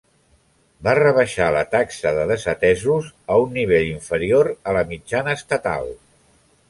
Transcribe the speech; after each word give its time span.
Va 0.85 0.93
rebaixar 0.99 1.49
la 1.55 1.59
taxa 1.75 2.13
de 2.19 2.23
desatesos 2.33 3.11
a 3.35 3.37
un 3.43 3.53
nivell 3.59 3.85
inferior 3.91 4.51
a 4.73 4.77
la 4.79 4.85
mitjana 4.95 5.37
estatal. 5.43 5.93